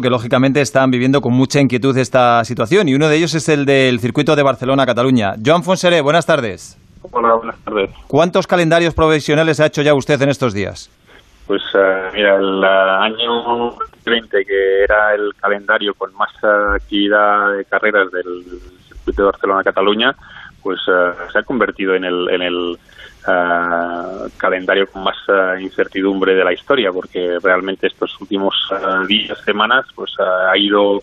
que 0.00 0.10
lógicamente 0.10 0.60
están 0.60 0.90
viviendo 0.90 1.20
con 1.20 1.32
mucha 1.34 1.60
inquietud 1.60 1.96
esta 1.96 2.44
situación 2.44 2.88
y 2.88 2.94
uno 2.94 3.08
de 3.08 3.16
ellos 3.16 3.34
es 3.34 3.48
el 3.48 3.64
del 3.64 4.00
circuito 4.00 4.36
de 4.36 4.42
Barcelona-Cataluña. 4.42 5.34
Joan 5.44 5.62
Fonseré, 5.62 6.00
buenas 6.00 6.26
tardes. 6.26 6.78
Hola, 7.12 7.34
buenas 7.34 7.58
tardes. 7.64 7.90
¿Cuántos 8.08 8.46
calendarios 8.46 8.94
provisionales 8.94 9.60
ha 9.60 9.66
hecho 9.66 9.82
ya 9.82 9.94
usted 9.94 10.20
en 10.22 10.30
estos 10.30 10.54
días? 10.54 10.90
Pues 11.46 11.62
uh, 11.74 12.14
mira, 12.14 12.36
el 12.36 12.60
uh, 12.60 13.02
año 13.02 13.76
20, 14.06 14.44
que 14.44 14.84
era 14.84 15.14
el 15.14 15.32
calendario 15.40 15.92
con 15.94 16.12
más 16.14 16.30
actividad 16.74 17.56
de 17.56 17.64
carreras 17.66 18.10
del 18.10 18.42
circuito 18.88 19.22
de 19.22 19.26
Barcelona-Cataluña, 19.26 20.12
pues 20.64 20.80
se 20.84 21.38
ha 21.38 21.42
convertido 21.42 21.94
en 21.94 22.04
el, 22.04 22.28
el 22.42 22.78
calendario 24.36 24.88
con 24.90 25.04
más 25.04 25.16
incertidumbre 25.60 26.34
de 26.34 26.44
la 26.44 26.52
historia, 26.52 26.90
porque 26.90 27.38
realmente 27.42 27.86
estos 27.86 28.20
últimos 28.20 28.54
días, 29.06 29.38
semanas, 29.44 29.86
pues 29.94 30.12
ha 30.18 30.56
ido 30.56 31.02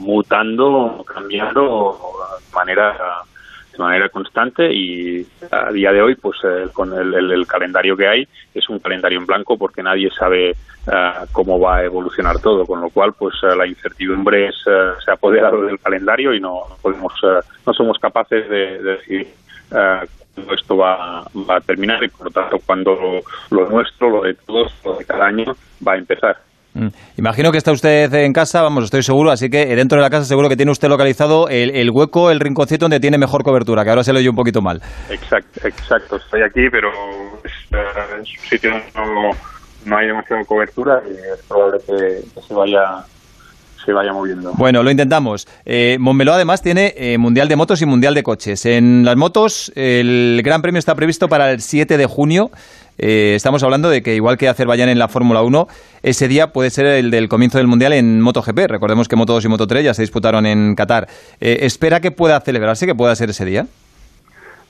mutando, 0.00 1.04
cambiando 1.06 1.98
de 2.40 2.54
manera 2.56 3.24
de 3.76 3.82
manera 3.82 4.08
constante 4.08 4.72
y 4.72 5.26
a 5.50 5.70
día 5.72 5.92
de 5.92 6.00
hoy 6.00 6.14
pues 6.14 6.38
eh, 6.44 6.68
con 6.72 6.92
el, 6.92 7.46
calendario 7.46 7.96
que 7.96 8.06
hay 8.06 8.28
es 8.54 8.68
un 8.68 8.78
calendario 8.78 9.18
en 9.18 9.26
blanco 9.26 9.58
porque 9.58 9.82
nadie 9.82 10.10
sabe 10.10 10.50
eh, 10.50 11.12
cómo 11.32 11.58
va 11.58 11.76
a 11.76 11.84
evolucionar 11.84 12.38
todo 12.38 12.64
con 12.66 12.80
lo 12.80 12.90
cual 12.90 13.12
pues 13.14 13.34
eh, 13.42 13.56
la 13.56 13.66
incertidumbre 13.66 14.48
es, 14.48 14.56
se 14.64 15.10
ha 15.10 15.14
apoderado 15.14 15.62
del 15.62 15.78
calendario 15.78 16.34
y 16.34 16.40
no 16.40 16.60
podemos 16.80 17.12
no 17.66 17.72
somos 17.72 17.98
capaces 17.98 18.48
de, 18.48 18.82
decir 18.82 19.28
cuándo 19.68 20.54
esto 20.54 20.76
va, 20.76 21.22
va, 21.48 21.56
a 21.56 21.60
terminar 21.60 22.02
y 22.04 22.08
por 22.08 22.26
lo 22.26 22.30
tanto 22.30 22.58
cuando 22.64 23.20
lo 23.50 23.68
nuestro 23.68 24.10
lo 24.10 24.22
de 24.22 24.34
todos 24.34 24.72
lo 24.84 24.96
de 24.96 25.04
cada 25.04 25.26
año 25.26 25.56
va 25.86 25.92
a 25.92 25.96
empezar. 25.96 26.36
Imagino 27.16 27.52
que 27.52 27.58
está 27.58 27.70
usted 27.70 28.12
en 28.14 28.32
casa, 28.32 28.60
vamos, 28.62 28.84
estoy 28.84 29.02
seguro, 29.02 29.30
así 29.30 29.48
que 29.48 29.64
dentro 29.76 29.96
de 29.96 30.02
la 30.02 30.10
casa 30.10 30.24
seguro 30.24 30.48
que 30.48 30.56
tiene 30.56 30.72
usted 30.72 30.88
localizado 30.88 31.48
el, 31.48 31.88
hueco, 31.92 32.30
el 32.30 32.40
rinconcito 32.40 32.84
donde 32.84 32.98
tiene 32.98 33.16
mejor 33.16 33.44
cobertura, 33.44 33.84
que 33.84 33.90
ahora 33.90 34.02
se 34.02 34.12
lo 34.12 34.18
oye 34.18 34.28
un 34.28 34.34
poquito 34.34 34.60
mal. 34.60 34.80
Exacto, 35.08 35.60
exacto 35.66 36.16
estoy 36.16 36.42
aquí, 36.42 36.68
pero 36.70 36.88
es, 37.44 37.52
uh, 37.72 38.18
un 38.18 38.26
sitio 38.26 38.70
donde 38.70 39.38
no, 39.86 39.96
hay 39.96 40.06
demasiada 40.06 40.42
cobertura 40.44 41.00
y 41.06 41.12
es 41.12 41.46
probable 41.46 41.78
que, 41.86 42.40
se 42.40 42.54
vaya 42.54 43.04
se 43.84 43.92
vaya 43.92 44.14
moviendo. 44.14 44.52
Bueno, 44.56 44.82
lo 44.82 44.90
intentamos. 44.90 45.46
Eh, 45.66 45.98
Montmeló 46.00 46.32
además 46.32 46.62
tiene 46.62 46.94
eh, 46.96 47.18
Mundial 47.18 47.48
de 47.48 47.56
Motos 47.56 47.82
y 47.82 47.86
Mundial 47.86 48.14
de 48.14 48.22
Coches. 48.22 48.64
En 48.64 49.04
las 49.04 49.14
motos 49.14 49.70
el 49.74 50.40
Gran 50.42 50.62
Premio 50.62 50.78
está 50.78 50.94
previsto 50.94 51.28
para 51.28 51.50
el 51.50 51.60
7 51.60 51.98
de 51.98 52.06
junio. 52.06 52.48
Eh, 52.98 53.34
estamos 53.34 53.62
hablando 53.62 53.90
de 53.90 54.02
que 54.02 54.14
igual 54.14 54.38
que 54.38 54.48
Azerbaiyán 54.48 54.88
en 54.88 54.98
la 54.98 55.08
Fórmula 55.08 55.42
1, 55.42 55.66
ese 56.02 56.28
día 56.28 56.52
puede 56.52 56.70
ser 56.70 56.86
el 56.86 57.10
del 57.10 57.28
comienzo 57.28 57.58
del 57.58 57.66
Mundial 57.66 57.92
en 57.92 58.20
MotoGP. 58.20 58.66
Recordemos 58.68 59.08
que 59.08 59.16
Moto 59.16 59.32
2 59.34 59.44
y 59.44 59.48
Moto 59.48 59.66
3 59.66 59.84
ya 59.84 59.94
se 59.94 60.02
disputaron 60.02 60.46
en 60.46 60.74
Qatar. 60.74 61.08
Eh, 61.40 61.58
¿Espera 61.62 62.00
que 62.00 62.10
pueda 62.10 62.40
celebrarse, 62.40 62.86
que 62.86 62.94
pueda 62.94 63.14
ser 63.16 63.30
ese 63.30 63.44
día? 63.44 63.66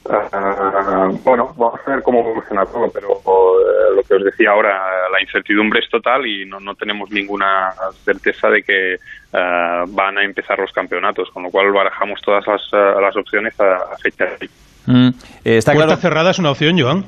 Ah, 0.06 1.10
bueno, 1.24 1.54
vamos 1.56 1.80
a 1.86 1.90
ver 1.90 2.02
cómo 2.02 2.20
evoluciona 2.20 2.66
todo, 2.66 2.90
pero 2.92 3.12
eh, 3.14 3.96
lo 3.96 4.02
que 4.02 4.14
os 4.14 4.24
decía 4.24 4.50
ahora, 4.50 5.08
la 5.10 5.22
incertidumbre 5.22 5.80
es 5.80 5.88
total 5.88 6.26
y 6.26 6.44
no, 6.44 6.60
no 6.60 6.74
tenemos 6.74 7.10
ninguna 7.10 7.72
certeza 8.04 8.50
de 8.50 8.62
que 8.62 8.96
van 9.32 10.18
a 10.18 10.22
empezar 10.22 10.58
los 10.58 10.72
campeonatos, 10.72 11.30
con 11.30 11.42
lo 11.42 11.50
cual 11.50 11.72
barajamos 11.72 12.20
todas 12.20 12.46
las, 12.46 12.60
las 12.72 13.16
opciones 13.16 13.58
a, 13.58 13.96
fecha 13.96 14.26
de 14.26 14.48
mm, 14.86 15.08
está 15.42 15.72
Puerta 15.72 15.96
cerrada 15.96 16.30
es 16.30 16.38
una 16.38 16.52
opción, 16.52 16.78
Joan. 16.78 17.04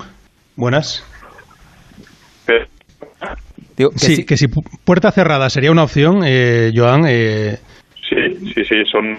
Buenas. 0.56 1.04
sí, 3.96 4.24
que 4.24 4.36
si 4.36 4.48
puerta 4.48 5.12
cerrada 5.12 5.50
sería 5.50 5.70
una 5.70 5.84
opción, 5.84 6.22
eh, 6.24 6.72
Joan. 6.74 7.04
Eh... 7.06 7.58
Sí, 8.16 8.52
sí, 8.54 8.64
sí, 8.64 8.84
son, 8.86 9.18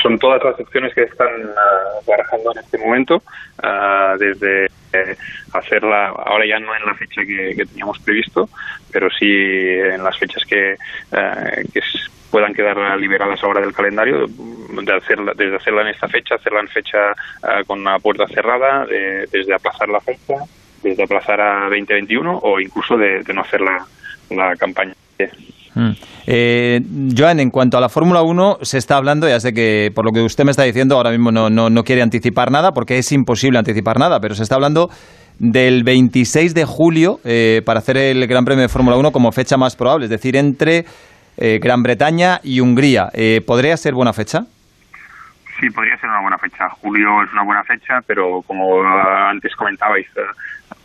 son 0.00 0.16
todas 0.20 0.40
las 0.44 0.60
opciones 0.60 0.94
que 0.94 1.02
están 1.02 1.26
uh, 1.26 2.08
barajando 2.08 2.52
en 2.52 2.58
este 2.58 2.78
momento, 2.78 3.16
uh, 3.16 4.16
desde 4.18 4.66
eh, 4.66 5.16
hacerla, 5.52 6.10
ahora 6.10 6.46
ya 6.46 6.60
no 6.60 6.76
en 6.76 6.86
la 6.86 6.94
fecha 6.94 7.22
que, 7.24 7.66
teníamos 7.66 7.98
previsto, 7.98 8.48
pero 8.92 9.10
sí 9.10 9.26
en 9.26 10.04
las 10.04 10.16
fechas 10.16 10.44
que, 10.44 10.76
uh, 11.10 11.72
que 11.72 11.80
puedan 12.30 12.54
quedar 12.54 12.76
liberadas 13.00 13.42
ahora 13.42 13.60
del 13.60 13.74
calendario, 13.74 14.28
de 14.28 14.92
hacerla, 14.94 15.32
desde 15.34 15.56
hacerla 15.56 15.82
en 15.82 15.88
esta 15.88 16.06
fecha, 16.06 16.36
hacerla 16.36 16.60
en 16.60 16.68
fecha 16.68 17.10
uh, 17.42 17.64
con 17.66 17.80
una 17.80 17.98
puerta 17.98 18.28
cerrada, 18.28 18.86
de, 18.86 19.26
desde 19.26 19.54
aplazar 19.54 19.88
la 19.88 20.00
fecha, 20.00 20.36
desde 20.84 21.02
aplazar 21.02 21.40
a 21.40 21.62
2021 21.62 22.38
o 22.44 22.60
incluso 22.60 22.96
de, 22.96 23.24
de 23.24 23.34
no 23.34 23.40
hacer 23.40 23.60
la, 23.60 23.84
la 24.30 24.54
campaña. 24.54 24.94
Mm. 25.74 25.90
Eh, 26.26 26.80
Joan, 27.16 27.40
en 27.40 27.50
cuanto 27.50 27.78
a 27.78 27.80
la 27.80 27.88
Fórmula 27.88 28.22
1, 28.22 28.58
se 28.62 28.78
está 28.78 28.96
hablando, 28.96 29.28
ya 29.28 29.40
sé 29.40 29.52
que 29.52 29.90
por 29.94 30.04
lo 30.04 30.12
que 30.12 30.20
usted 30.20 30.44
me 30.44 30.50
está 30.50 30.64
diciendo, 30.64 30.96
ahora 30.96 31.10
mismo 31.10 31.32
no, 31.32 31.50
no, 31.50 31.70
no 31.70 31.84
quiere 31.84 32.02
anticipar 32.02 32.50
nada, 32.50 32.72
porque 32.72 32.98
es 32.98 33.10
imposible 33.12 33.58
anticipar 33.58 33.98
nada, 33.98 34.20
pero 34.20 34.34
se 34.34 34.42
está 34.42 34.56
hablando 34.56 34.90
del 35.38 35.82
26 35.82 36.54
de 36.54 36.64
julio 36.64 37.18
eh, 37.24 37.62
para 37.64 37.80
hacer 37.80 37.96
el 37.96 38.26
Gran 38.26 38.44
Premio 38.44 38.62
de 38.62 38.68
Fórmula 38.68 38.96
1 38.96 39.12
como 39.12 39.32
fecha 39.32 39.56
más 39.56 39.76
probable, 39.76 40.04
es 40.04 40.10
decir, 40.10 40.36
entre 40.36 40.84
eh, 41.36 41.58
Gran 41.58 41.82
Bretaña 41.82 42.40
y 42.42 42.60
Hungría. 42.60 43.08
Eh, 43.14 43.40
¿Podría 43.46 43.76
ser 43.76 43.94
buena 43.94 44.12
fecha? 44.12 44.40
Sí, 45.58 45.70
podría 45.70 45.96
ser 45.98 46.10
una 46.10 46.20
buena 46.20 46.38
fecha. 46.38 46.68
Julio 46.80 47.22
es 47.22 47.32
una 47.32 47.44
buena 47.44 47.64
fecha, 47.64 48.00
pero 48.06 48.42
como 48.42 48.82
antes 48.82 49.54
comentabais, 49.56 50.06
eh, 50.16 50.20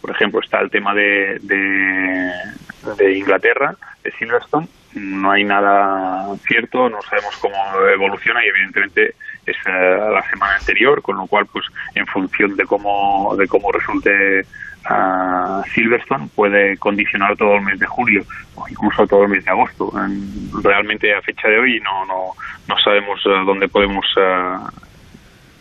por 0.01 0.11
ejemplo, 0.11 0.39
está 0.41 0.59
el 0.61 0.69
tema 0.69 0.93
de, 0.93 1.39
de, 1.41 3.17
Inglaterra, 3.17 3.75
Silverstone. 4.17 4.67
No 4.95 5.31
hay 5.31 5.43
nada 5.43 6.35
cierto, 6.47 6.89
no 6.89 7.01
sabemos 7.03 7.37
cómo 7.37 7.55
evoluciona 7.93 8.43
y 8.43 8.47
evidentemente 8.47 9.15
es 9.45 9.55
la 9.65 10.23
semana 10.29 10.55
anterior, 10.55 11.01
con 11.01 11.17
lo 11.17 11.27
cual, 11.27 11.45
pues, 11.45 11.65
en 11.95 12.05
función 12.07 12.55
de 12.55 12.65
cómo 12.65 13.35
de 13.37 13.47
cómo 13.47 13.71
resulte 13.71 14.45
a 14.89 15.61
Silverstone 15.73 16.29
puede 16.33 16.77
condicionar 16.77 17.35
todo 17.35 17.55
el 17.55 17.61
mes 17.61 17.79
de 17.79 17.85
julio 17.85 18.23
o 18.55 18.67
incluso 18.67 19.05
todo 19.05 19.23
el 19.23 19.29
mes 19.29 19.43
de 19.45 19.51
agosto. 19.51 19.91
Realmente 20.63 21.13
a 21.13 21.21
fecha 21.21 21.47
de 21.47 21.59
hoy 21.59 21.79
no, 21.81 22.05
no, 22.05 22.31
no 22.67 22.77
sabemos 22.79 23.19
eh, 23.25 23.29
dónde 23.45 23.67
podemos 23.67 24.05
eh, 24.17 24.57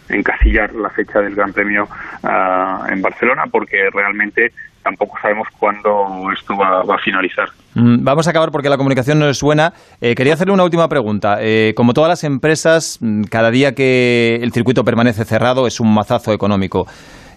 encasillar 0.09 0.75
la 0.75 0.91
fecha 0.91 1.21
del 1.21 1.35
Gran 1.35 1.53
Premio 1.53 1.89
eh, 2.23 2.93
en 2.93 3.03
Barcelona 3.03 3.45
porque 3.51 3.89
realmente 3.93 4.53
tampoco 4.83 5.19
sabemos 5.21 5.49
cuándo 5.59 6.31
esto 6.33 6.57
va, 6.57 6.81
a 6.81 6.99
finalizar. 6.99 7.49
Mm, 7.75 8.05
vamos 8.05 8.27
a 8.29 8.31
acabar 8.31 8.51
porque 8.51 8.69
la 8.69 8.77
comunicación 8.77 9.19
no 9.19 9.29
es 9.29 9.41
buena. 9.43 9.73
quería 10.01 10.35
hacerle 10.35 10.55
una 10.55 10.63
última 10.63 10.89
pregunta. 10.89 11.39
como 11.75 11.93
todas 11.93 12.09
las 12.09 12.25
empresas, 12.25 12.99
mm, 13.01 13.25
cada 13.25 13.51
día 13.51 13.75
que 13.75 14.39
el 14.43 14.53
circuito 14.53 14.85
permanece 14.85 15.25
cerrado 15.25 15.67
es 15.67 15.81
un 15.81 15.93
mazazo 15.93 16.33
económico. 16.33 16.87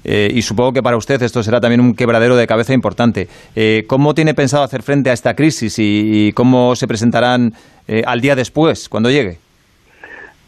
Eh, 0.04 0.32
y 0.34 0.42
supongo 0.42 0.74
que 0.74 0.82
para 0.82 0.98
usted 0.98 1.22
esto 1.22 1.44
será 1.44 1.60
también 1.60 1.82
un 1.82 1.94
quebradero 1.94 2.36
de 2.36 2.48
cabeza 2.48 2.74
importante. 2.74 3.28
Eh, 3.56 3.86
¿Cómo 3.88 4.14
tiene 4.14 4.34
pensado 4.34 4.64
hacer 4.64 4.84
frente 4.84 5.10
a 5.10 5.14
esta 5.14 5.34
crisis 5.34 5.76
y, 5.78 6.32
cómo 6.34 6.76
se 6.76 6.88
presentarán 6.88 7.54
eh, 7.88 8.04
al 8.06 8.22
día 8.22 8.36
después, 8.36 8.88
cuando 8.88 9.10
llegue? 9.10 9.40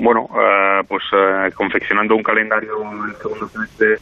Bueno, 0.01 0.27
pues 0.87 1.03
confeccionando 1.53 2.15
un 2.15 2.23
calendario 2.23 2.81
en 2.81 3.09
el 3.09 3.15
segundo 3.17 3.47
semestre 3.47 3.97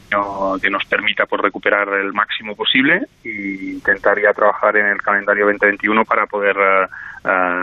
que 0.62 0.70
nos 0.70 0.84
permita 0.86 1.26
pues, 1.26 1.42
recuperar 1.42 1.88
el 1.92 2.14
máximo 2.14 2.56
posible 2.56 3.02
e 3.22 3.74
intentar 3.74 4.18
ya 4.18 4.32
trabajar 4.32 4.78
en 4.78 4.86
el 4.86 5.02
calendario 5.02 5.44
2021 5.44 6.06
para 6.06 6.24
poder 6.26 6.56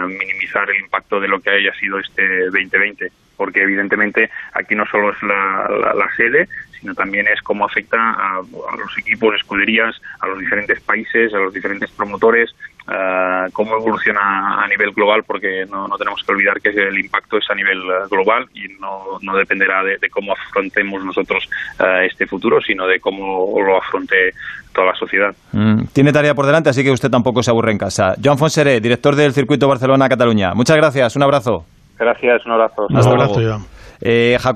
minimizar 0.08 0.70
el 0.70 0.84
impacto 0.84 1.20
de 1.20 1.28
lo 1.28 1.40
que 1.40 1.50
haya 1.50 1.74
sido 1.80 1.98
este 2.00 2.46
2020 2.46 3.12
porque 3.38 3.62
evidentemente 3.62 4.30
aquí 4.54 4.76
no 4.76 4.86
solo 4.88 5.12
es 5.12 5.24
la, 5.24 6.10
sede, 6.18 6.50
sino 6.80 6.94
también 6.96 7.28
es 7.28 7.42
cómo 7.42 7.66
afecta 7.66 7.98
a, 7.98 8.42
los 8.78 8.98
equipos, 8.98 9.36
escuderías, 9.36 9.96
a 10.20 10.28
los 10.28 10.40
diferentes 10.40 10.82
países, 10.82 11.34
a 11.34 11.38
los 11.38 11.54
diferentes 11.54 11.92
promotores, 11.92 12.54
uh, 12.88 13.52
cómo 13.52 13.78
evoluciona 13.78 14.64
a 14.64 14.68
nivel 14.68 14.92
global, 14.92 15.24
porque 15.26 15.66
no, 15.70 15.88
no, 15.88 15.98
tenemos 15.98 16.22
que 16.24 16.32
olvidar 16.32 16.60
que 16.62 16.70
el 16.70 17.00
impacto 17.00 17.38
es 17.38 17.50
a 17.50 17.56
nivel 17.56 17.80
eh, 17.80 18.08
global 18.10 18.46
y 18.54 18.68
no, 18.80 19.20
no 19.22 19.36
dependerá 19.36 19.84
de, 19.84 19.98
cómo 20.10 20.34
afrontemos 20.34 21.04
nosotros 21.04 21.48
uh, 21.80 22.06
este 22.06 22.26
futuro, 22.26 22.60
sino 22.62 22.88
de 22.88 23.00
cómo 23.00 23.54
lo 23.62 23.78
afronte 23.78 24.34
toda 24.74 24.88
la 24.88 24.96
sociedad. 24.96 25.34
Mm, 25.52 25.86
tiene 25.94 26.12
tarea 26.12 26.34
por 26.34 26.46
delante, 26.46 26.70
así 26.70 26.84
que 26.84 26.92
usted 26.92 27.10
tampoco 27.10 27.44
se 27.44 27.52
aburre 27.52 27.72
en 27.72 27.78
casa. 27.78 28.16
Joan 28.24 28.38
Fonseré, 28.38 28.80
director 28.80 29.16
del 29.16 29.34
Circuito 29.34 29.68
Barcelona-Cataluña. 29.68 30.54
Muchas 30.54 30.78
gracias, 30.78 31.16
un 31.16 31.24
abrazo. 31.24 31.66
Gracias, 31.98 32.46
un 32.46 32.52
abrazo. 32.52 32.88
Un 32.90 32.98
abrazo, 32.98 33.42
Joan. 33.42 33.78
Eh, 34.02 34.38